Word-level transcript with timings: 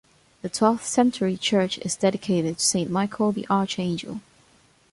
The 0.41 0.49
twelfth- 0.49 0.87
century 0.87 1.37
church 1.37 1.77
is 1.77 1.95
dedicated 1.95 2.57
to 2.57 2.65
Saint 2.65 2.89
Michael 2.89 3.31
the 3.31 3.45
Archangel. 3.51 4.19